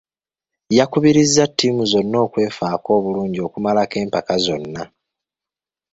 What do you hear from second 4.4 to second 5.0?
zonna.